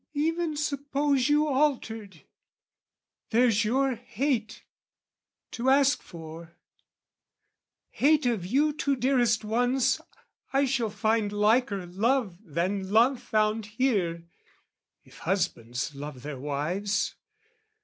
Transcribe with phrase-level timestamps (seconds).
[0.15, 2.23] "'Even suppose you altered,
[3.29, 4.63] there's your hate,
[5.51, 6.55] "'To ask for:
[7.91, 10.01] hate of you two dearest ones
[10.53, 14.23] "'I shall find liker love than love found here,
[15.03, 17.13] "'If husbands love their wives.